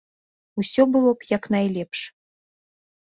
[0.61, 1.99] Усё было б як найлепш.